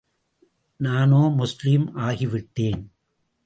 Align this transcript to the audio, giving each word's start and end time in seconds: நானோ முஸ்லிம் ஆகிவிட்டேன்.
நானோ 0.79 1.29
முஸ்லிம் 1.29 1.95
ஆகிவிட்டேன். 1.97 2.81